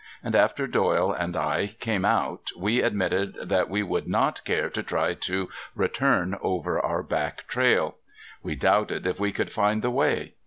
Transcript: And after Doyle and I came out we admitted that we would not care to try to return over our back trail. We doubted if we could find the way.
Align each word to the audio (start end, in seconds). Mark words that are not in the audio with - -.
And 0.23 0.35
after 0.35 0.65
Doyle 0.65 1.13
and 1.13 1.35
I 1.35 1.75
came 1.79 2.05
out 2.05 2.49
we 2.57 2.81
admitted 2.81 3.35
that 3.39 3.69
we 3.69 3.83
would 3.83 4.07
not 4.07 4.43
care 4.45 4.67
to 4.67 4.81
try 4.81 5.13
to 5.13 5.47
return 5.75 6.39
over 6.41 6.79
our 6.79 7.03
back 7.03 7.47
trail. 7.47 7.97
We 8.41 8.55
doubted 8.55 9.05
if 9.05 9.19
we 9.19 9.31
could 9.31 9.51
find 9.51 9.83
the 9.83 9.91
way. 9.91 10.33